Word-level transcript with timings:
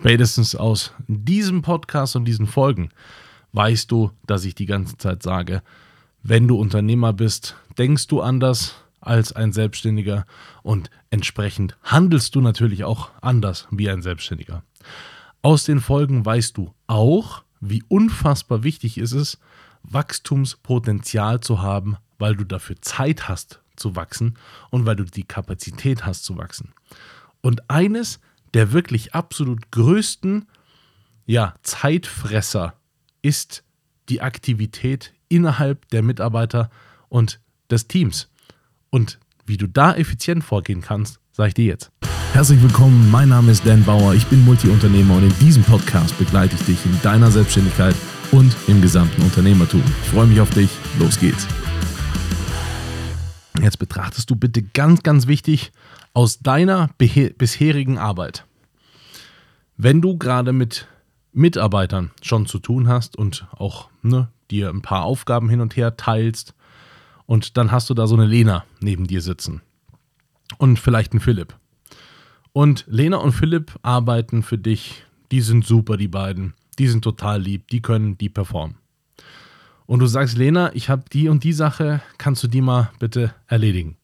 Spätestens 0.00 0.54
aus 0.54 0.92
diesem 1.08 1.62
Podcast 1.62 2.14
und 2.14 2.24
diesen 2.24 2.46
Folgen 2.46 2.90
weißt 3.52 3.90
du, 3.90 4.12
dass 4.26 4.44
ich 4.44 4.54
die 4.54 4.66
ganze 4.66 4.96
Zeit 4.96 5.24
sage, 5.24 5.60
wenn 6.22 6.46
du 6.46 6.56
Unternehmer 6.56 7.12
bist, 7.12 7.56
denkst 7.78 8.06
du 8.06 8.20
anders 8.20 8.76
als 9.00 9.32
ein 9.32 9.52
Selbstständiger 9.52 10.24
und 10.62 10.88
entsprechend 11.10 11.76
handelst 11.82 12.36
du 12.36 12.40
natürlich 12.40 12.84
auch 12.84 13.10
anders 13.22 13.66
wie 13.72 13.90
ein 13.90 14.00
Selbstständiger. 14.00 14.62
Aus 15.42 15.64
den 15.64 15.80
Folgen 15.80 16.24
weißt 16.24 16.56
du 16.56 16.72
auch, 16.86 17.42
wie 17.60 17.82
unfassbar 17.88 18.62
wichtig 18.62 18.98
ist 18.98 19.12
es, 19.12 19.38
Wachstumspotenzial 19.82 21.40
zu 21.40 21.60
haben, 21.60 21.96
weil 22.20 22.36
du 22.36 22.44
dafür 22.44 22.76
Zeit 22.82 23.28
hast 23.28 23.62
zu 23.74 23.96
wachsen 23.96 24.38
und 24.70 24.86
weil 24.86 24.94
du 24.94 25.04
die 25.04 25.24
Kapazität 25.24 26.06
hast 26.06 26.24
zu 26.24 26.36
wachsen. 26.36 26.72
Und 27.40 27.68
eines 27.68 28.20
der 28.54 28.72
wirklich 28.72 29.14
absolut 29.14 29.70
größten 29.70 30.46
ja, 31.26 31.54
Zeitfresser 31.62 32.74
ist 33.22 33.64
die 34.08 34.22
Aktivität 34.22 35.12
innerhalb 35.28 35.88
der 35.90 36.02
Mitarbeiter 36.02 36.70
und 37.08 37.40
des 37.70 37.86
Teams. 37.88 38.30
Und 38.90 39.18
wie 39.44 39.58
du 39.58 39.66
da 39.66 39.94
effizient 39.94 40.42
vorgehen 40.42 40.80
kannst, 40.80 41.20
sage 41.32 41.48
ich 41.48 41.54
dir 41.54 41.66
jetzt. 41.66 41.90
Herzlich 42.32 42.62
willkommen, 42.62 43.10
mein 43.10 43.30
Name 43.30 43.52
ist 43.52 43.66
Dan 43.66 43.84
Bauer, 43.84 44.14
ich 44.14 44.26
bin 44.26 44.44
Multiunternehmer 44.44 45.16
und 45.16 45.24
in 45.24 45.38
diesem 45.38 45.62
Podcast 45.62 46.16
begleite 46.18 46.54
ich 46.54 46.62
dich 46.64 46.86
in 46.86 47.00
deiner 47.02 47.30
Selbstständigkeit 47.30 47.94
und 48.32 48.54
im 48.66 48.80
gesamten 48.80 49.22
Unternehmertum. 49.22 49.82
Ich 50.02 50.10
freue 50.10 50.26
mich 50.26 50.40
auf 50.40 50.50
dich, 50.50 50.70
los 50.98 51.18
geht's. 51.18 51.46
Jetzt 53.60 53.78
betrachtest 53.78 54.30
du 54.30 54.36
bitte 54.36 54.62
ganz, 54.62 55.02
ganz 55.02 55.26
wichtig 55.26 55.72
aus 56.18 56.40
deiner 56.40 56.90
bisherigen 56.98 57.96
Arbeit. 57.96 58.44
Wenn 59.76 60.02
du 60.02 60.18
gerade 60.18 60.52
mit 60.52 60.88
Mitarbeitern 61.32 62.10
schon 62.22 62.44
zu 62.46 62.58
tun 62.58 62.88
hast 62.88 63.14
und 63.14 63.46
auch 63.52 63.88
ne, 64.02 64.26
dir 64.50 64.68
ein 64.70 64.82
paar 64.82 65.04
Aufgaben 65.04 65.48
hin 65.48 65.60
und 65.60 65.76
her 65.76 65.96
teilst 65.96 66.54
und 67.26 67.56
dann 67.56 67.70
hast 67.70 67.88
du 67.88 67.94
da 67.94 68.08
so 68.08 68.16
eine 68.16 68.26
Lena 68.26 68.64
neben 68.80 69.06
dir 69.06 69.22
sitzen 69.22 69.62
und 70.56 70.80
vielleicht 70.80 71.12
einen 71.12 71.20
Philipp. 71.20 71.54
Und 72.52 72.84
Lena 72.88 73.18
und 73.18 73.30
Philipp 73.30 73.78
arbeiten 73.82 74.42
für 74.42 74.58
dich, 74.58 75.04
die 75.30 75.40
sind 75.40 75.64
super, 75.64 75.96
die 75.96 76.08
beiden, 76.08 76.54
die 76.80 76.88
sind 76.88 77.04
total 77.04 77.40
lieb, 77.40 77.68
die 77.68 77.80
können, 77.80 78.18
die 78.18 78.28
performen 78.28 78.74
und 79.86 80.00
du 80.00 80.06
sagst, 80.06 80.36
Lena, 80.36 80.74
ich 80.74 80.90
habe 80.90 81.04
die 81.12 81.28
und 81.28 81.44
die 81.44 81.52
Sache, 81.52 82.02
kannst 82.18 82.42
du 82.42 82.48
die 82.48 82.60
mal 82.60 82.90
bitte 82.98 83.34
erledigen? 83.46 83.96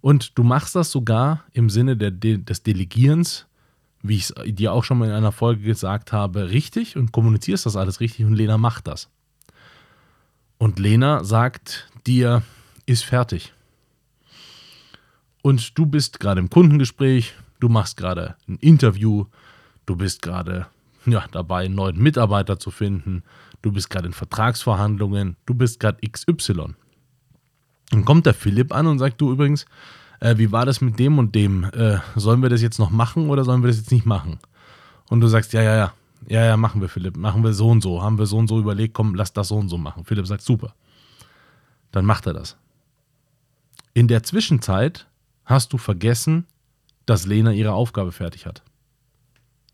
Und 0.00 0.38
du 0.38 0.44
machst 0.44 0.74
das 0.74 0.90
sogar 0.90 1.44
im 1.52 1.70
Sinne 1.70 1.96
der, 1.96 2.10
des 2.10 2.62
Delegierens, 2.62 3.46
wie 4.02 4.16
ich 4.16 4.30
es 4.30 4.34
dir 4.54 4.72
auch 4.72 4.84
schon 4.84 4.98
mal 4.98 5.08
in 5.08 5.14
einer 5.14 5.32
Folge 5.32 5.62
gesagt 5.62 6.12
habe, 6.12 6.50
richtig 6.50 6.96
und 6.96 7.12
kommunizierst 7.12 7.66
das 7.66 7.76
alles 7.76 8.00
richtig 8.00 8.24
und 8.24 8.34
Lena 8.34 8.58
macht 8.58 8.86
das. 8.86 9.08
Und 10.58 10.78
Lena 10.78 11.24
sagt 11.24 11.88
dir, 12.06 12.42
ist 12.86 13.04
fertig. 13.04 13.52
Und 15.42 15.78
du 15.78 15.86
bist 15.86 16.20
gerade 16.20 16.40
im 16.40 16.50
Kundengespräch, 16.50 17.34
du 17.60 17.68
machst 17.68 17.96
gerade 17.96 18.36
ein 18.48 18.56
Interview, 18.56 19.26
du 19.86 19.96
bist 19.96 20.22
gerade 20.22 20.66
ja, 21.06 21.24
dabei, 21.30 21.64
einen 21.64 21.74
neuen 21.74 21.98
Mitarbeiter 21.98 22.58
zu 22.58 22.70
finden, 22.70 23.22
du 23.62 23.72
bist 23.72 23.90
gerade 23.90 24.06
in 24.06 24.12
Vertragsverhandlungen, 24.12 25.36
du 25.46 25.54
bist 25.54 25.80
gerade 25.80 25.98
XY. 26.06 26.74
Dann 27.90 28.04
kommt 28.04 28.26
der 28.26 28.34
Philipp 28.34 28.74
an 28.74 28.86
und 28.86 28.98
sagt, 28.98 29.20
du 29.20 29.32
übrigens, 29.32 29.66
äh, 30.20 30.36
wie 30.36 30.52
war 30.52 30.66
das 30.66 30.80
mit 30.80 30.98
dem 30.98 31.18
und 31.18 31.34
dem? 31.34 31.64
Äh, 31.64 31.98
sollen 32.16 32.42
wir 32.42 32.48
das 32.48 32.62
jetzt 32.62 32.78
noch 32.78 32.90
machen 32.90 33.30
oder 33.30 33.44
sollen 33.44 33.62
wir 33.62 33.68
das 33.68 33.78
jetzt 33.78 33.92
nicht 33.92 34.06
machen? 34.06 34.38
Und 35.08 35.20
du 35.20 35.28
sagst, 35.28 35.52
ja, 35.52 35.62
ja, 35.62 35.76
ja, 35.76 35.92
ja, 36.26 36.44
ja, 36.44 36.56
machen 36.56 36.80
wir, 36.80 36.88
Philipp, 36.88 37.16
machen 37.16 37.42
wir 37.44 37.52
so 37.52 37.68
und 37.68 37.80
so, 37.80 38.02
haben 38.02 38.18
wir 38.18 38.26
so 38.26 38.36
und 38.36 38.48
so 38.48 38.58
überlegt, 38.58 38.94
komm, 38.94 39.14
lass 39.14 39.32
das 39.32 39.48
so 39.48 39.56
und 39.56 39.68
so 39.68 39.78
machen. 39.78 40.04
Philipp 40.04 40.26
sagt, 40.26 40.42
super. 40.42 40.74
Dann 41.92 42.04
macht 42.04 42.26
er 42.26 42.34
das. 42.34 42.56
In 43.94 44.08
der 44.08 44.22
Zwischenzeit 44.22 45.06
hast 45.44 45.72
du 45.72 45.78
vergessen, 45.78 46.46
dass 47.06 47.24
Lena 47.24 47.52
ihre 47.52 47.72
Aufgabe 47.72 48.12
fertig 48.12 48.44
hat. 48.44 48.62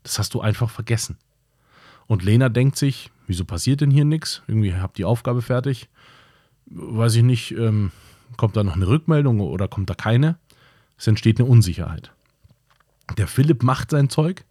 Das 0.03 0.19
hast 0.19 0.33
du 0.33 0.41
einfach 0.41 0.69
vergessen. 0.69 1.17
Und 2.07 2.23
Lena 2.23 2.49
denkt 2.49 2.77
sich, 2.77 3.11
wieso 3.27 3.43
passiert 3.43 3.81
denn 3.81 3.91
hier 3.91 4.05
nichts? 4.05 4.41
Irgendwie 4.47 4.73
habt 4.73 4.97
die 4.97 5.05
Aufgabe 5.05 5.41
fertig. 5.41 5.89
Weiß 6.67 7.15
ich 7.15 7.23
nicht, 7.23 7.51
ähm, 7.51 7.91
kommt 8.37 8.55
da 8.55 8.63
noch 8.63 8.75
eine 8.75 8.87
Rückmeldung 8.87 9.39
oder 9.39 9.67
kommt 9.67 9.89
da 9.89 9.93
keine? 9.93 10.37
Es 10.97 11.07
entsteht 11.07 11.39
eine 11.39 11.49
Unsicherheit. 11.49 12.11
Der 13.17 13.27
Philipp 13.27 13.63
macht 13.63 13.91
sein 13.91 14.09
Zeug 14.09 14.45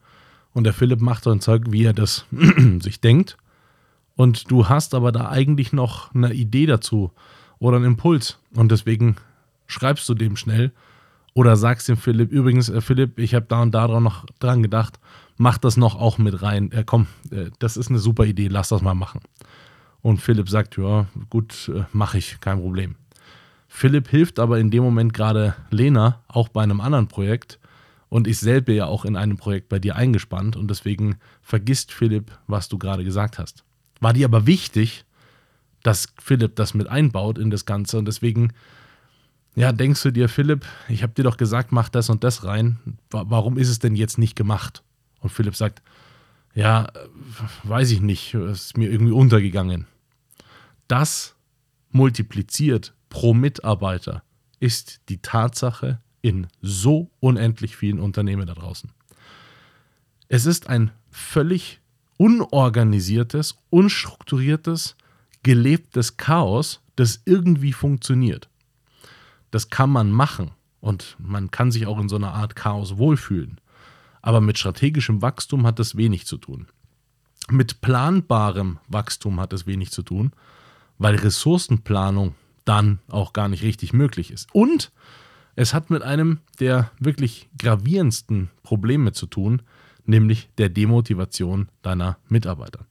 und 0.53 0.65
der 0.65 0.73
Philipp 0.73 1.01
macht 1.01 1.25
sein 1.25 1.41
Zeug, 1.41 1.65
wie 1.69 1.85
er 1.85 1.93
das 1.93 2.27
sich 2.81 3.01
denkt. 3.01 3.37
Und 4.17 4.51
du 4.51 4.69
hast 4.69 4.95
aber 4.95 5.11
da 5.11 5.29
eigentlich 5.29 5.73
noch 5.73 6.15
eine 6.15 6.33
Idee 6.33 6.67
dazu 6.67 7.13
oder 7.59 7.79
einen 7.79 7.87
Impuls. 7.87 8.39
Und 8.55 8.71
deswegen 8.71 9.17
schreibst 9.67 10.09
du 10.09 10.15
dem 10.15 10.37
schnell 10.37 10.73
oder 11.33 11.57
sagst 11.57 11.89
dem 11.89 11.97
Philipp, 11.97 12.31
übrigens, 12.31 12.69
äh, 12.69 12.81
Philipp, 12.81 13.19
ich 13.19 13.35
habe 13.35 13.47
da 13.49 13.63
und 13.63 13.73
da 13.73 13.89
noch 14.01 14.27
dran 14.39 14.63
gedacht 14.63 15.01
mach 15.37 15.59
das 15.59 15.77
noch 15.77 15.97
auch 15.97 16.19
mit 16.19 16.43
rein. 16.43 16.71
Äh, 16.73 16.85
komm, 16.85 17.07
äh, 17.31 17.51
das 17.59 17.77
ist 17.77 17.91
eine 17.91 17.99
super 17.99 18.25
Idee, 18.25 18.49
lass 18.49 18.69
das 18.69 18.83
mal 18.83 18.95
machen. 18.95 19.21
Und 20.03 20.21
Philipp 20.21 20.49
sagt, 20.49 20.77
ja, 20.77 21.07
gut, 21.31 21.71
äh, 21.75 21.85
mache 21.93 22.19
ich, 22.19 22.41
kein 22.41 22.61
Problem. 22.61 22.97
Philipp 23.77 24.09
hilft 24.09 24.39
aber 24.39 24.61
in 24.61 24.71
dem 24.71 24.85
Moment 24.85 25.13
gerade 25.15 25.57
Lena, 25.69 26.23
auch 26.29 26.49
bei 26.49 26.63
einem 26.63 26.81
anderen 26.81 27.09
Projekt. 27.09 27.59
Und 28.09 28.29
ich 28.29 28.39
selber 28.39 28.73
ja 28.73 28.87
auch 28.87 29.05
in 29.05 29.17
einem 29.17 29.37
Projekt 29.37 29.69
bei 29.69 29.81
dir 29.81 29.97
eingespannt 29.97 30.55
und 30.55 30.71
deswegen 30.71 31.17
vergisst 31.43 31.91
Philipp, 31.91 32.31
was 32.47 32.69
du 32.69 32.79
gerade 32.79 33.03
gesagt 33.03 33.37
hast. 33.41 33.65
War 33.99 34.13
dir 34.13 34.27
aber 34.27 34.47
wichtig, 34.47 35.05
dass 35.83 36.15
Philipp 36.23 36.55
das 36.55 36.75
mit 36.75 36.87
einbaut 36.87 37.37
in 37.37 37.51
das 37.51 37.67
Ganze 37.67 37.99
und 37.99 38.05
deswegen, 38.05 38.53
ja, 39.57 39.73
denkst 39.73 40.05
du 40.05 40.13
dir, 40.13 40.29
Philipp, 40.29 40.65
ich 40.89 41.03
habe 41.03 41.15
dir 41.15 41.25
doch 41.25 41.37
gesagt, 41.37 41.73
mach 41.73 41.89
das 41.89 42.09
und 42.11 42.23
das 42.23 42.45
rein. 42.45 42.79
Warum 43.11 43.59
ist 43.59 43.71
es 43.71 43.81
denn 43.81 43.97
jetzt 43.97 44.19
nicht 44.19 44.37
gemacht? 44.37 44.85
Und 45.19 45.31
Philipp 45.31 45.57
sagt, 45.57 45.83
ja, 46.55 46.93
weiß 47.65 47.91
ich 47.91 48.01
nicht, 48.01 48.35
ist 48.35 48.79
mir 48.79 48.89
irgendwie 48.89 49.13
untergegangen. 49.13 49.89
Das 50.87 51.35
multipliziert 51.91 52.95
pro 53.15 53.33
Mitarbeiter 53.33 54.25
ist 54.59 55.01
die 55.09 55.23
Tatsache 55.23 56.01
in 56.21 56.49
so 56.61 57.13
unendlich 57.21 57.77
vielen 57.77 58.01
Unternehmen 58.01 58.49
da 58.49 58.55
draußen. 58.55 58.91
Es 60.27 60.47
ist 60.47 60.69
ein 60.69 60.91
völlig 61.13 61.81
unorganisiertes, 62.17 63.57
unstrukturiertes, 63.71 64.97
gelebtes 65.45 66.17
Chaos, 66.17 66.81
das 66.97 67.23
irgendwie 67.25 67.73
funktioniert. 67.73 68.49
Das 69.53 69.71
kann 69.71 69.91
man 69.91 70.11
machen 70.11 70.51
und 70.81 71.15
man 71.21 71.53
kann 71.53 71.71
sich 71.71 71.87
auch 71.87 72.01
in 72.01 72.09
so 72.09 72.17
einer 72.17 72.35
Art 72.35 72.57
Chaos 72.57 72.97
wohlfühlen. 72.97 73.61
Aber 74.23 74.41
mit 74.41 74.59
strategischem 74.59 75.23
Wachstum 75.23 75.65
hat 75.69 75.79
das 75.79 75.97
wenig 75.97 76.27
zu 76.27 76.37
tun. 76.37 76.67
Mit 77.49 77.81
planbarem 77.81 78.81
Wachstum 78.89 79.39
hat 79.39 79.53
es 79.53 79.69
wenig 79.69 79.93
zu 79.93 80.03
tun, 80.03 80.33
weil 80.99 81.15
Ressourcenplanung 81.15 82.35
dann 82.65 82.99
auch 83.09 83.33
gar 83.33 83.49
nicht 83.49 83.63
richtig 83.63 83.93
möglich 83.93 84.31
ist. 84.31 84.49
Und 84.53 84.93
es 85.57 85.75
hat 85.75 85.91
mit 85.91 86.03
einem 86.03 86.41
der 86.61 86.91
wirklich 86.99 87.49
gravierendsten 87.59 88.51
Probleme 88.63 89.13
zu 89.13 89.27
tun, 89.27 89.63
nämlich 90.05 90.49
der 90.59 90.69
Demotivation 90.69 91.69
deiner 91.83 92.19
Mitarbeiter. 92.29 92.87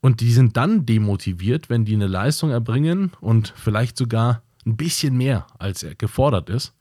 Und 0.00 0.20
die 0.20 0.32
sind 0.32 0.56
dann 0.56 0.84
demotiviert, 0.84 1.70
wenn 1.70 1.86
die 1.86 1.94
eine 1.94 2.06
Leistung 2.06 2.50
erbringen 2.50 3.12
und 3.20 3.54
vielleicht 3.56 3.96
sogar 3.96 4.42
ein 4.66 4.76
bisschen 4.76 5.16
mehr 5.16 5.46
als 5.58 5.82
er 5.82 5.94
gefordert 5.94 6.50
ist 6.50 6.74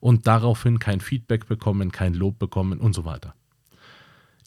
und 0.00 0.26
daraufhin 0.26 0.78
kein 0.78 1.00
Feedback 1.00 1.48
bekommen, 1.48 1.90
kein 1.90 2.14
Lob 2.14 2.38
bekommen 2.38 2.78
und 2.78 2.94
so 2.94 3.04
weiter. 3.04 3.34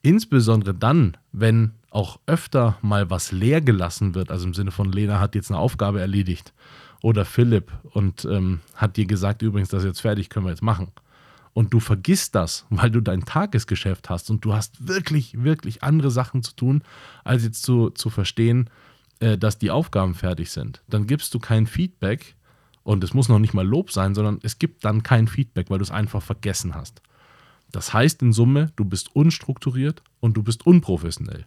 Insbesondere 0.02 0.74
dann, 0.74 1.18
wenn 1.32 1.74
auch 1.90 2.20
öfter 2.26 2.78
mal 2.82 3.10
was 3.10 3.34
leer 3.34 3.60
gelassen 3.60 4.16
wird, 4.16 4.32
also 4.32 4.48
im 4.48 4.54
Sinne 4.54 4.72
von 4.72 4.92
Lena 4.92 5.20
hat 5.20 5.36
jetzt 5.36 5.52
eine 5.52 5.60
Aufgabe 5.60 6.00
erledigt 6.00 6.54
oder 7.02 7.26
Philipp 7.26 7.72
und 7.92 8.26
ähm, 8.26 8.62
hat 8.76 8.98
dir 8.98 9.06
gesagt, 9.06 9.42
übrigens, 9.42 9.70
das 9.70 9.84
ist 9.84 9.88
jetzt 9.88 10.02
fertig, 10.02 10.30
können 10.30 10.46
wir 10.46 10.52
jetzt 10.52 10.64
machen. 10.64 10.92
Und 11.54 11.74
du 11.74 11.80
vergisst 11.80 12.36
das, 12.36 12.66
weil 12.70 12.92
du 12.92 13.02
dein 13.02 13.26
Tagesgeschäft 13.26 14.10
hast 14.10 14.30
und 14.30 14.46
du 14.46 14.54
hast 14.54 14.88
wirklich, 14.88 15.44
wirklich 15.44 15.84
andere 15.84 16.12
Sachen 16.12 16.44
zu 16.44 16.56
tun, 16.56 16.84
als 17.24 17.44
jetzt 17.44 17.64
zu, 17.64 17.90
zu 17.90 18.10
verstehen, 18.10 18.70
äh, 19.20 19.38
dass 19.38 19.58
die 19.58 19.72
Aufgaben 19.72 20.16
fertig 20.16 20.52
sind. 20.52 20.82
Dann 20.88 21.08
gibst 21.08 21.34
du 21.34 21.40
kein 21.40 21.68
Feedback, 21.68 22.36
und 22.84 23.04
es 23.04 23.14
muss 23.14 23.30
noch 23.30 23.40
nicht 23.40 23.54
mal 23.54 23.68
Lob 23.68 23.92
sein, 23.92 24.16
sondern 24.16 24.40
es 24.44 24.60
gibt 24.60 24.86
dann 24.86 25.04
kein 25.04 25.28
Feedback, 25.28 25.70
weil 25.70 25.78
du 25.78 25.84
es 25.84 25.92
einfach 25.92 26.22
vergessen 26.22 26.74
hast. 26.76 27.02
Das 27.72 27.94
heißt 27.94 28.22
in 28.22 28.34
Summe, 28.34 28.72
du 28.76 28.86
bist 28.86 29.16
unstrukturiert 29.16 30.02
und 30.20 30.36
du 30.36 30.44
bist 30.44 30.66
unprofessionell. 30.66 31.46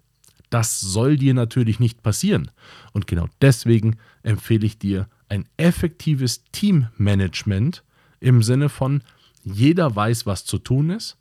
Das 0.54 0.80
soll 0.80 1.16
dir 1.16 1.34
natürlich 1.34 1.80
nicht 1.80 2.04
passieren. 2.04 2.48
Und 2.92 3.08
genau 3.08 3.26
deswegen 3.42 3.96
empfehle 4.22 4.64
ich 4.64 4.78
dir 4.78 5.08
ein 5.28 5.48
effektives 5.56 6.44
Teammanagement 6.52 7.82
im 8.20 8.40
Sinne 8.40 8.68
von, 8.68 9.02
jeder 9.42 9.96
weiß, 9.96 10.26
was 10.26 10.44
zu 10.44 10.58
tun 10.58 10.90
ist. 10.90 11.16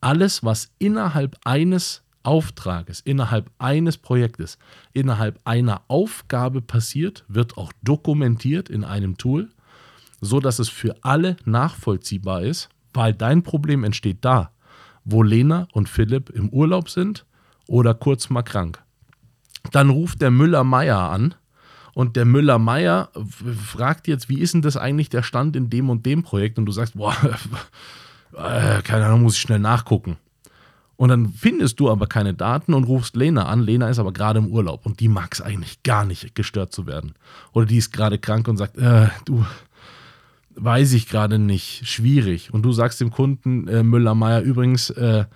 Alles, 0.00 0.44
was 0.44 0.70
innerhalb 0.78 1.36
eines 1.44 2.04
Auftrages, 2.22 3.00
innerhalb 3.00 3.50
eines 3.58 3.98
Projektes, 3.98 4.56
innerhalb 4.92 5.40
einer 5.42 5.82
Aufgabe 5.88 6.62
passiert, 6.62 7.24
wird 7.26 7.58
auch 7.58 7.72
dokumentiert 7.82 8.70
in 8.70 8.84
einem 8.84 9.16
Tool, 9.16 9.50
so 10.20 10.38
dass 10.38 10.60
es 10.60 10.68
für 10.68 10.94
alle 11.02 11.36
nachvollziehbar 11.44 12.44
ist, 12.44 12.68
weil 12.94 13.14
dein 13.14 13.42
Problem 13.42 13.82
entsteht 13.82 14.18
da, 14.20 14.52
wo 15.04 15.24
Lena 15.24 15.66
und 15.72 15.88
Philipp 15.88 16.30
im 16.30 16.50
Urlaub 16.50 16.88
sind 16.88 17.26
oder 17.66 17.94
kurz 17.94 18.30
mal 18.30 18.42
krank. 18.42 18.82
Dann 19.72 19.90
ruft 19.90 20.22
der 20.22 20.30
Müller-Meyer 20.30 20.98
an 20.98 21.34
und 21.94 22.16
der 22.16 22.24
Müller-Meyer 22.24 23.10
fragt 23.64 24.06
jetzt, 24.06 24.28
wie 24.28 24.40
ist 24.40 24.54
denn 24.54 24.62
das 24.62 24.76
eigentlich 24.76 25.08
der 25.08 25.22
Stand 25.22 25.56
in 25.56 25.70
dem 25.70 25.90
und 25.90 26.04
dem 26.06 26.22
Projekt? 26.22 26.58
Und 26.58 26.66
du 26.66 26.72
sagst, 26.72 26.94
boah, 26.94 27.16
äh, 28.36 28.82
keine 28.82 29.06
Ahnung, 29.06 29.22
muss 29.22 29.34
ich 29.34 29.40
schnell 29.40 29.58
nachgucken. 29.58 30.16
Und 30.96 31.10
dann 31.10 31.28
findest 31.28 31.78
du 31.78 31.90
aber 31.90 32.06
keine 32.06 32.32
Daten 32.32 32.72
und 32.72 32.84
rufst 32.84 33.16
Lena 33.16 33.46
an. 33.46 33.60
Lena 33.60 33.88
ist 33.88 33.98
aber 33.98 34.12
gerade 34.12 34.38
im 34.38 34.48
Urlaub 34.48 34.86
und 34.86 35.00
die 35.00 35.08
mag 35.08 35.34
es 35.34 35.42
eigentlich 35.42 35.82
gar 35.82 36.06
nicht, 36.06 36.34
gestört 36.34 36.72
zu 36.72 36.86
werden. 36.86 37.14
Oder 37.52 37.66
die 37.66 37.76
ist 37.76 37.92
gerade 37.92 38.18
krank 38.18 38.48
und 38.48 38.56
sagt, 38.56 38.78
äh, 38.78 39.08
du, 39.26 39.44
weiß 40.54 40.94
ich 40.94 41.08
gerade 41.08 41.38
nicht, 41.38 41.86
schwierig. 41.86 42.52
Und 42.52 42.62
du 42.62 42.72
sagst 42.72 43.00
dem 43.00 43.10
Kunden 43.10 43.68
äh, 43.68 43.82
Müller-Meyer, 43.82 44.40
übrigens, 44.40 44.90
äh, 44.90 45.26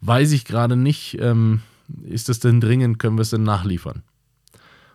weiß 0.00 0.32
ich 0.32 0.46
gerade 0.46 0.76
nicht, 0.76 1.18
ähm, 1.20 1.60
ist 2.04 2.28
das 2.28 2.40
denn 2.40 2.60
dringend, 2.60 2.98
können 2.98 3.16
wir 3.16 3.22
es 3.22 3.30
denn 3.30 3.42
nachliefern? 3.42 4.02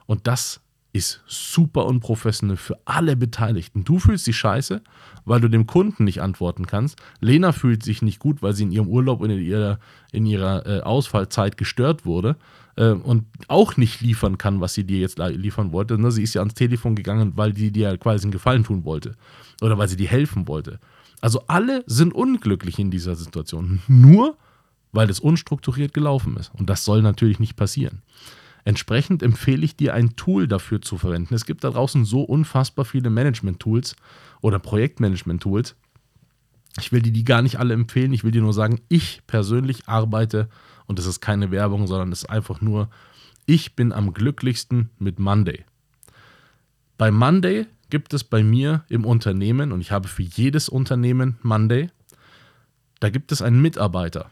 Und 0.05 0.27
das 0.27 0.61
ist 0.95 1.21
super 1.27 1.85
unprofessionell 1.87 2.55
für 2.55 2.79
alle 2.85 3.17
Beteiligten. 3.17 3.83
Du 3.83 3.99
fühlst 3.99 4.27
dich 4.27 4.37
scheiße, 4.37 4.81
weil 5.25 5.41
du 5.41 5.49
dem 5.49 5.67
Kunden 5.67 6.05
nicht 6.05 6.21
antworten 6.21 6.67
kannst. 6.67 6.97
Lena 7.19 7.51
fühlt 7.51 7.83
sich 7.83 8.01
nicht 8.01 8.19
gut, 8.19 8.41
weil 8.41 8.53
sie 8.53 8.63
in 8.63 8.71
ihrem 8.71 8.87
Urlaub 8.87 9.19
und 9.19 9.29
in 9.29 9.41
ihrer, 9.41 9.79
in 10.13 10.25
ihrer 10.25 10.65
äh, 10.65 10.81
Ausfallzeit 10.83 11.57
gestört 11.57 12.05
wurde 12.05 12.37
äh, 12.77 12.91
und 12.91 13.25
auch 13.49 13.75
nicht 13.75 13.99
liefern 13.99 14.37
kann, 14.37 14.61
was 14.61 14.73
sie 14.73 14.85
dir 14.85 14.99
jetzt 14.99 15.17
liefern 15.17 15.73
wollte. 15.73 15.97
Ne? 15.97 16.11
Sie 16.11 16.23
ist 16.23 16.33
ja 16.33 16.39
ans 16.41 16.53
Telefon 16.53 16.95
gegangen, 16.95 17.33
weil 17.35 17.51
die 17.51 17.71
dir 17.71 17.97
quasi 17.97 18.23
einen 18.23 18.31
Gefallen 18.31 18.63
tun 18.63 18.85
wollte 18.85 19.15
oder 19.61 19.77
weil 19.77 19.89
sie 19.89 19.97
dir 19.97 20.07
helfen 20.07 20.47
wollte. 20.47 20.79
Also 21.19 21.41
alle 21.47 21.83
sind 21.87 22.13
unglücklich 22.13 22.79
in 22.79 22.89
dieser 22.89 23.15
Situation. 23.15 23.81
Nur 23.89 24.37
weil 24.95 25.09
es 25.09 25.19
unstrukturiert 25.19 25.93
gelaufen 25.93 26.37
ist. 26.37 26.51
Und 26.53 26.69
das 26.69 26.85
soll 26.85 27.01
natürlich 27.01 27.39
nicht 27.39 27.55
passieren. 27.55 28.01
Entsprechend 28.63 29.21
empfehle 29.21 29.63
ich 29.63 29.75
dir, 29.75 29.93
ein 29.93 30.15
Tool 30.15 30.47
dafür 30.47 30.81
zu 30.81 30.97
verwenden. 30.97 31.35
Es 31.35 31.45
gibt 31.45 31.63
da 31.63 31.69
draußen 31.69 32.03
so 32.03 32.21
unfassbar 32.21 32.83
viele 32.83 33.11
Management-Tools 33.11 33.95
oder 34.41 34.57
Projektmanagement-Tools. 34.57 35.75
Ich 36.79 36.91
will 36.91 37.01
dir 37.01 37.11
die 37.11 37.23
gar 37.23 37.41
nicht 37.43 37.59
alle 37.59 37.75
empfehlen. 37.75 38.11
Ich 38.11 38.23
will 38.23 38.31
dir 38.31 38.41
nur 38.41 38.53
sagen, 38.53 38.81
ich 38.89 39.21
persönlich 39.27 39.87
arbeite, 39.87 40.49
und 40.87 40.97
das 40.97 41.05
ist 41.05 41.21
keine 41.21 41.51
Werbung, 41.51 41.85
sondern 41.85 42.11
es 42.11 42.23
ist 42.23 42.29
einfach 42.29 42.59
nur, 42.59 42.89
ich 43.45 43.75
bin 43.75 43.93
am 43.93 44.13
glücklichsten 44.13 44.89
mit 44.97 45.19
Monday. 45.19 45.63
Bei 46.97 47.11
Monday 47.11 47.67
gibt 47.91 48.13
es 48.13 48.23
bei 48.23 48.43
mir 48.43 48.83
im 48.89 49.05
Unternehmen, 49.05 49.71
und 49.71 49.81
ich 49.81 49.91
habe 49.91 50.07
für 50.07 50.23
jedes 50.23 50.69
Unternehmen 50.69 51.37
Monday, 51.43 51.91
da 52.99 53.09
gibt 53.11 53.31
es 53.31 53.43
einen 53.43 53.61
Mitarbeiter. 53.61 54.31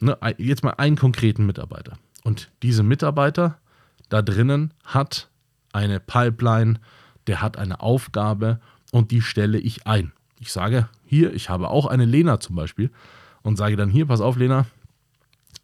Ne, 0.00 0.16
jetzt 0.38 0.62
mal 0.62 0.72
einen 0.72 0.96
konkreten 0.96 1.46
Mitarbeiter. 1.46 1.98
Und 2.24 2.50
diese 2.62 2.82
Mitarbeiter 2.82 3.58
da 4.08 4.22
drinnen 4.22 4.72
hat 4.84 5.28
eine 5.72 6.00
Pipeline, 6.00 6.80
der 7.26 7.42
hat 7.42 7.56
eine 7.56 7.80
Aufgabe 7.80 8.60
und 8.92 9.10
die 9.10 9.20
stelle 9.20 9.58
ich 9.58 9.86
ein. 9.86 10.12
Ich 10.40 10.52
sage 10.52 10.88
hier, 11.04 11.34
ich 11.34 11.50
habe 11.50 11.68
auch 11.68 11.86
eine 11.86 12.04
Lena 12.04 12.40
zum 12.40 12.56
Beispiel 12.56 12.90
und 13.42 13.56
sage 13.56 13.76
dann 13.76 13.90
hier, 13.90 14.06
pass 14.06 14.20
auf 14.20 14.36
Lena, 14.36 14.66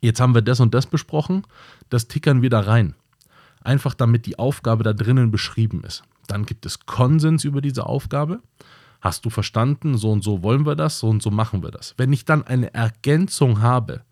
jetzt 0.01 0.21
haben 0.21 0.35
wir 0.35 0.43
das 0.43 0.61
und 0.61 0.75
das 0.75 0.87
besprochen, 0.87 1.47
das 1.91 2.09
tickern 2.09 2.43
wir 2.43 2.51
da 2.51 2.61
rein. 2.61 2.95
Einfach 3.63 3.95
damit 3.95 4.27
die 4.27 4.39
Aufgabe 4.39 4.85
da 4.85 4.93
drinnen 4.93 5.31
beschrieben 5.31 5.85
ist. 5.85 6.03
Dann 6.27 6.45
gibt 6.45 6.67
es 6.67 6.87
Konsens 6.87 7.45
über 7.45 7.61
diese 7.61 7.87
Aufgabe. 7.87 8.41
Hast 9.01 9.25
du 9.25 9.31
verstanden, 9.31 9.97
so 9.97 10.11
und 10.11 10.25
so 10.25 10.43
wollen 10.43 10.67
wir 10.67 10.77
das, 10.77 10.99
so 10.99 11.09
und 11.09 11.23
so 11.23 11.31
machen 11.31 11.63
wir 11.63 11.71
das. 11.71 11.95
Wenn 11.97 12.13
ich 12.13 12.25
dann 12.25 12.47
eine 12.47 12.73
Ergänzung 12.75 13.61
habe, 13.61 14.03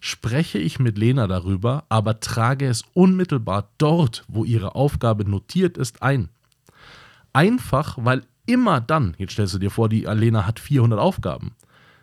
spreche 0.00 0.58
ich 0.58 0.78
mit 0.78 0.98
Lena 0.98 1.26
darüber, 1.26 1.84
aber 1.88 2.20
trage 2.20 2.66
es 2.66 2.84
unmittelbar 2.94 3.70
dort, 3.78 4.24
wo 4.28 4.44
ihre 4.44 4.74
Aufgabe 4.74 5.28
notiert 5.28 5.78
ist, 5.78 6.02
ein. 6.02 6.30
Einfach, 7.32 7.96
weil 8.00 8.24
immer 8.46 8.80
dann, 8.80 9.14
jetzt 9.18 9.32
stellst 9.32 9.54
du 9.54 9.58
dir 9.58 9.70
vor, 9.70 9.88
die 9.88 10.00
Lena 10.00 10.46
hat 10.46 10.58
400 10.58 10.98
Aufgaben, 10.98 11.54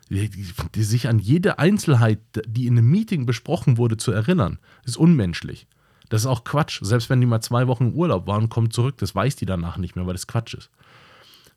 die, 0.08 0.30
die, 0.30 0.46
die 0.74 0.82
sich 0.82 1.08
an 1.08 1.18
jede 1.18 1.58
Einzelheit, 1.58 2.20
die 2.46 2.66
in 2.66 2.78
einem 2.78 2.90
Meeting 2.90 3.26
besprochen 3.26 3.76
wurde, 3.76 3.96
zu 3.96 4.12
erinnern, 4.12 4.58
ist 4.84 4.96
unmenschlich. 4.96 5.66
Das 6.08 6.22
ist 6.22 6.26
auch 6.26 6.44
Quatsch. 6.44 6.78
Selbst 6.82 7.10
wenn 7.10 7.20
die 7.20 7.26
mal 7.26 7.42
zwei 7.42 7.66
Wochen 7.66 7.88
im 7.88 7.94
Urlaub 7.94 8.26
waren, 8.26 8.48
kommt 8.48 8.72
zurück, 8.72 8.96
das 8.98 9.14
weiß 9.14 9.36
die 9.36 9.44
danach 9.44 9.76
nicht 9.76 9.96
mehr, 9.96 10.06
weil 10.06 10.14
das 10.14 10.26
Quatsch 10.26 10.54
ist. 10.54 10.70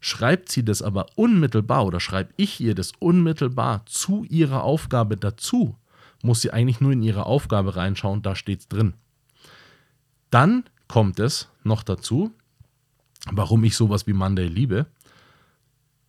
Schreibt 0.01 0.51
sie 0.51 0.65
das 0.65 0.81
aber 0.81 1.05
unmittelbar 1.15 1.85
oder 1.85 1.99
schreibe 1.99 2.33
ich 2.35 2.59
ihr 2.59 2.75
das 2.75 2.91
unmittelbar 2.99 3.85
zu 3.85 4.25
ihrer 4.25 4.63
Aufgabe 4.63 5.15
dazu, 5.15 5.77
muss 6.23 6.41
sie 6.41 6.51
eigentlich 6.51 6.81
nur 6.81 6.91
in 6.91 7.03
ihre 7.03 7.25
Aufgabe 7.25 7.75
reinschauen, 7.75 8.21
da 8.21 8.35
steht 8.35 8.61
es 8.61 8.67
drin. 8.67 8.93
Dann 10.29 10.63
kommt 10.87 11.19
es 11.19 11.49
noch 11.63 11.83
dazu, 11.83 12.31
warum 13.31 13.63
ich 13.63 13.75
sowas 13.75 14.07
wie 14.07 14.13
Monday 14.13 14.47
liebe. 14.47 14.87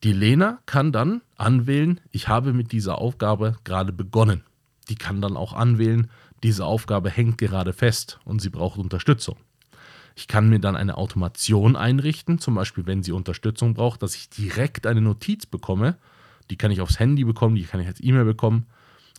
Die 0.03 0.13
Lena 0.13 0.61
kann 0.67 0.93
dann 0.93 1.23
anwählen, 1.37 2.01
ich 2.11 2.29
habe 2.29 2.53
mit 2.53 2.73
dieser 2.73 2.99
Aufgabe 2.99 3.57
gerade 3.65 3.93
begonnen. 3.93 4.43
Die 4.89 4.97
kann 4.97 5.21
dann 5.21 5.37
auch 5.37 5.53
anwählen, 5.53 6.11
diese 6.43 6.65
Aufgabe 6.65 7.11
hängt 7.11 7.39
gerade 7.39 7.73
fest 7.73 8.19
und 8.25 8.41
sie 8.41 8.51
braucht 8.51 8.79
Unterstützung. 8.79 9.37
Ich 10.17 10.27
kann 10.27 10.49
mir 10.49 10.59
dann 10.59 10.77
eine 10.77 10.99
Automation 10.99 11.77
einrichten, 11.77 12.39
zum 12.39 12.57
Beispiel 12.57 12.87
wenn 12.87 13.03
sie 13.03 13.13
Unterstützung 13.13 13.75
braucht, 13.75 14.03
dass 14.03 14.17
ich 14.17 14.29
direkt 14.29 14.87
eine 14.87 15.01
Notiz 15.01 15.47
bekomme. 15.47 15.97
Die 16.51 16.57
kann 16.57 16.71
ich 16.71 16.81
aufs 16.81 16.99
Handy 16.99 17.25
bekommen, 17.25 17.55
die 17.55 17.63
kann 17.63 17.81
ich 17.81 17.87
als 17.87 18.03
E-Mail 18.03 18.25
bekommen 18.25 18.67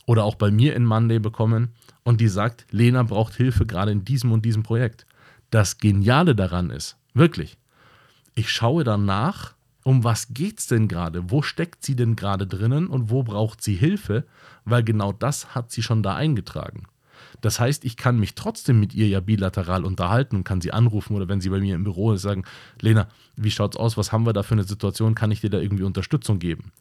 oder 0.06 0.24
auch 0.24 0.34
bei 0.34 0.50
mir 0.50 0.74
in 0.74 0.84
Monday 0.84 1.18
bekommen 1.18 1.68
und 2.02 2.20
die 2.20 2.28
sagt, 2.28 2.66
Lena 2.70 3.02
braucht 3.02 3.34
Hilfe 3.34 3.66
gerade 3.66 3.92
in 3.92 4.04
diesem 4.04 4.32
und 4.32 4.44
diesem 4.44 4.62
Projekt. 4.62 5.06
Das 5.50 5.78
Geniale 5.78 6.34
daran 6.34 6.70
ist, 6.70 6.96
wirklich, 7.14 7.56
ich 8.34 8.50
schaue 8.50 8.84
danach, 8.84 9.54
um 9.84 10.02
was 10.02 10.32
geht 10.32 10.58
es 10.58 10.66
denn 10.66 10.88
gerade? 10.88 11.30
Wo 11.30 11.42
steckt 11.42 11.84
sie 11.84 11.94
denn 11.94 12.16
gerade 12.16 12.46
drinnen 12.46 12.88
und 12.88 13.10
wo 13.10 13.22
braucht 13.22 13.62
sie 13.62 13.74
Hilfe? 13.74 14.24
Weil 14.64 14.82
genau 14.82 15.12
das 15.12 15.54
hat 15.54 15.70
sie 15.70 15.82
schon 15.82 16.02
da 16.02 16.14
eingetragen. 16.14 16.86
Das 17.40 17.60
heißt, 17.60 17.84
ich 17.84 17.98
kann 17.98 18.18
mich 18.18 18.34
trotzdem 18.34 18.80
mit 18.80 18.94
ihr 18.94 19.06
ja 19.06 19.20
bilateral 19.20 19.84
unterhalten 19.84 20.36
und 20.36 20.44
kann 20.44 20.62
sie 20.62 20.72
anrufen 20.72 21.14
oder 21.14 21.28
wenn 21.28 21.42
sie 21.42 21.50
bei 21.50 21.60
mir 21.60 21.74
im 21.74 21.84
Büro 21.84 22.12
ist, 22.12 22.22
sagen, 22.22 22.44
Lena, 22.80 23.08
wie 23.36 23.50
schaut's 23.50 23.76
aus? 23.76 23.98
Was 23.98 24.12
haben 24.12 24.24
wir 24.24 24.32
da 24.32 24.42
für 24.42 24.54
eine 24.54 24.64
Situation? 24.64 25.14
Kann 25.14 25.30
ich 25.30 25.42
dir 25.42 25.50
da 25.50 25.58
irgendwie 25.58 25.82
Unterstützung 25.82 26.38
geben? 26.38 26.72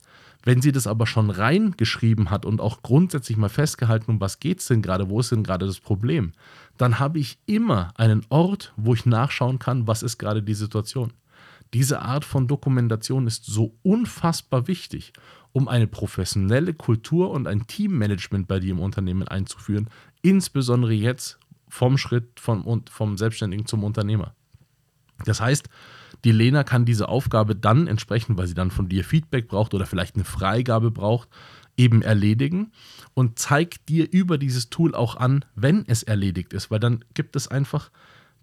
Wenn 0.44 0.62
sie 0.62 0.74
das 0.74 0.88
aber 0.88 1.08
schon 1.08 1.30
reingeschrieben 1.30 2.30
hat 2.30 2.46
und 2.46 2.60
auch 2.60 2.82
grundsätzlich 2.82 3.38
mal 3.38 3.50
festgehalten, 3.50 4.12
um 4.12 4.22
was 4.22 4.40
geht 4.40 4.60
es 4.60 4.68
denn 4.68 4.82
gerade, 4.82 5.10
wo 5.10 5.22
ist 5.22 5.32
denn 5.32 5.44
gerade 5.44 5.66
das 5.66 5.80
Problem, 5.80 6.34
dann 6.78 7.00
habe 7.00 7.20
ich 7.20 7.40
immer 7.46 7.94
einen 7.96 8.26
Ort, 8.30 8.74
wo 8.76 8.94
ich 8.94 9.06
nachschauen 9.06 9.58
kann, 9.58 9.88
was 9.88 10.04
ist 10.04 10.18
gerade 10.18 10.44
die 10.44 10.54
Situation. 10.54 11.14
Diese 11.74 12.02
Art 12.02 12.26
von 12.26 12.48
Dokumentation 12.48 13.26
ist 13.26 13.46
so 13.46 13.76
unfassbar 13.84 14.68
wichtig, 14.68 15.14
um 15.54 15.68
eine 15.68 15.88
professionelle 15.88 16.74
Kultur 16.74 17.32
und 17.32 17.48
ein 17.48 17.66
Teammanagement 17.66 18.48
bei 18.48 18.60
dir 18.60 18.72
im 18.72 18.80
Unternehmen 18.80 19.28
einzuführen, 19.28 19.90
insbesondere 20.22 20.94
jetzt 20.94 21.40
vom 21.70 21.98
Schritt 21.98 22.40
vom, 22.40 22.84
vom 22.90 23.18
Selbstständigen 23.18 23.66
zum 23.66 23.84
Unternehmer. 23.84 24.36
Das 25.26 25.42
heißt, 25.42 25.70
die 26.24 26.32
Lena 26.32 26.64
kann 26.64 26.86
diese 26.86 27.10
Aufgabe 27.10 27.56
dann 27.56 27.88
entsprechend, 27.88 28.38
weil 28.38 28.48
sie 28.48 28.54
dann 28.54 28.72
von 28.72 28.90
dir 28.90 29.04
Feedback 29.04 29.48
braucht 29.48 29.74
oder 29.74 29.86
vielleicht 29.86 30.16
eine 30.16 30.24
Freigabe 30.24 30.92
braucht, 30.92 31.30
eben 31.76 32.02
erledigen 32.02 32.72
und 33.14 33.40
zeigt 33.40 33.90
dir 33.90 34.12
über 34.12 34.38
dieses 34.38 34.70
Tool 34.70 34.96
auch 34.96 35.16
an, 35.18 35.44
wenn 35.56 35.86
es 35.88 36.04
erledigt 36.04 36.54
ist, 36.54 36.72
weil 36.72 36.80
dann 36.80 37.04
gibt 37.14 37.36
es 37.36 37.48
einfach 37.48 37.90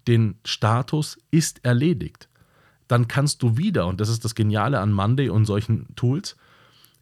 den 0.07 0.35
Status 0.45 1.17
ist 1.29 1.63
erledigt. 1.63 2.27
Dann 2.87 3.07
kannst 3.07 3.41
du 3.43 3.57
wieder, 3.57 3.87
und 3.87 4.01
das 4.01 4.09
ist 4.09 4.25
das 4.25 4.35
Geniale 4.35 4.79
an 4.79 4.91
Monday 4.91 5.29
und 5.29 5.45
solchen 5.45 5.95
Tools, 5.95 6.35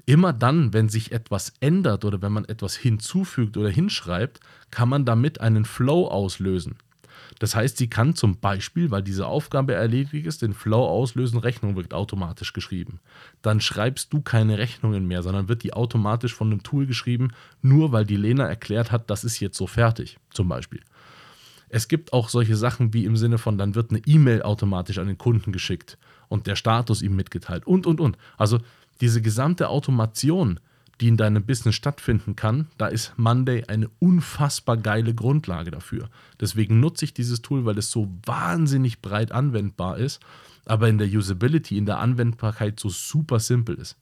immer 0.05 0.33
dann, 0.33 0.73
wenn 0.73 0.89
sich 0.89 1.11
etwas 1.11 1.53
ändert 1.59 2.05
oder 2.05 2.21
wenn 2.21 2.31
man 2.31 2.45
etwas 2.45 2.75
hinzufügt 2.75 3.57
oder 3.57 3.69
hinschreibt, 3.69 4.39
kann 4.71 4.89
man 4.89 5.05
damit 5.05 5.41
einen 5.41 5.65
Flow 5.65 6.07
auslösen. 6.07 6.75
Das 7.39 7.55
heißt, 7.55 7.77
sie 7.77 7.89
kann 7.89 8.15
zum 8.15 8.39
Beispiel, 8.39 8.91
weil 8.91 9.03
diese 9.03 9.27
Aufgabe 9.27 9.73
erledigt 9.73 10.25
ist, 10.25 10.41
den 10.41 10.53
Flow 10.53 10.85
auslösen, 10.85 11.39
Rechnung 11.39 11.75
wird 11.75 11.93
automatisch 11.93 12.53
geschrieben. 12.53 12.99
Dann 13.41 13.61
schreibst 13.61 14.11
du 14.13 14.21
keine 14.21 14.57
Rechnungen 14.57 15.07
mehr, 15.07 15.23
sondern 15.23 15.47
wird 15.47 15.63
die 15.63 15.73
automatisch 15.73 16.33
von 16.33 16.51
einem 16.51 16.63
Tool 16.63 16.85
geschrieben, 16.85 17.31
nur 17.61 17.91
weil 17.91 18.05
die 18.05 18.17
Lena 18.17 18.45
erklärt 18.45 18.91
hat, 18.91 19.09
das 19.09 19.23
ist 19.23 19.39
jetzt 19.39 19.57
so 19.57 19.67
fertig, 19.67 20.17
zum 20.31 20.47
Beispiel. 20.47 20.81
Es 21.69 21.87
gibt 21.87 22.13
auch 22.13 22.29
solche 22.29 22.55
Sachen 22.55 22.93
wie 22.93 23.05
im 23.05 23.15
Sinne 23.15 23.37
von, 23.37 23.57
dann 23.57 23.75
wird 23.75 23.91
eine 23.91 24.01
E-Mail 24.05 24.41
automatisch 24.41 24.97
an 24.97 25.07
den 25.07 25.19
Kunden 25.19 25.51
geschickt 25.51 25.97
und 26.27 26.47
der 26.47 26.55
Status 26.55 27.01
ihm 27.01 27.15
mitgeteilt 27.15 27.67
und, 27.67 27.85
und, 27.85 28.01
und. 28.01 28.17
Also 28.37 28.59
diese 29.01 29.21
gesamte 29.21 29.69
Automation, 29.69 30.59
die 30.99 31.07
in 31.07 31.17
deinem 31.17 31.43
Business 31.43 31.75
stattfinden 31.75 32.35
kann, 32.35 32.67
da 32.77 32.87
ist 32.87 33.13
Monday 33.17 33.63
eine 33.67 33.89
unfassbar 33.99 34.77
geile 34.77 35.13
Grundlage 35.13 35.71
dafür. 35.71 36.09
Deswegen 36.39 36.79
nutze 36.79 37.05
ich 37.05 37.13
dieses 37.13 37.41
Tool, 37.41 37.65
weil 37.65 37.77
es 37.77 37.91
so 37.91 38.09
wahnsinnig 38.25 39.01
breit 39.01 39.31
anwendbar 39.31 39.97
ist, 39.97 40.19
aber 40.65 40.89
in 40.89 40.97
der 40.97 41.07
Usability, 41.07 41.77
in 41.77 41.85
der 41.85 41.99
Anwendbarkeit 41.99 42.79
so 42.79 42.89
super 42.89 43.39
simpel 43.39 43.75
ist. 43.75 43.97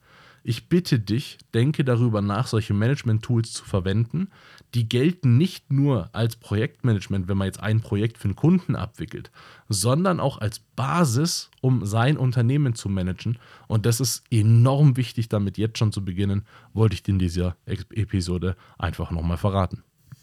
Ich 0.49 0.69
bitte 0.69 0.97
dich, 0.97 1.39
denke 1.53 1.83
darüber 1.83 2.21
nach, 2.21 2.47
solche 2.47 2.73
Management-Tools 2.73 3.51
zu 3.51 3.65
verwenden. 3.65 4.29
Die 4.75 4.87
gelten 4.87 5.37
nicht 5.37 5.73
nur 5.73 6.09
als 6.13 6.37
Projektmanagement, 6.37 7.27
wenn 7.27 7.35
man 7.35 7.47
jetzt 7.47 7.59
ein 7.59 7.81
Projekt 7.81 8.17
für 8.17 8.29
einen 8.29 8.37
Kunden 8.37 8.77
abwickelt, 8.77 9.29
sondern 9.67 10.21
auch 10.21 10.37
als 10.37 10.59
Basis, 10.59 11.49
um 11.59 11.85
sein 11.85 12.15
Unternehmen 12.15 12.75
zu 12.75 12.87
managen. 12.87 13.39
Und 13.67 13.85
das 13.85 13.99
ist 13.99 14.23
enorm 14.31 14.95
wichtig, 14.95 15.27
damit 15.27 15.57
jetzt 15.57 15.79
schon 15.79 15.91
zu 15.91 16.05
beginnen, 16.05 16.45
wollte 16.73 16.93
ich 16.93 17.03
dir 17.03 17.11
in 17.11 17.19
dieser 17.19 17.57
Episode 17.65 18.55
einfach 18.77 19.11
nochmal 19.11 19.35
verraten. 19.35 19.83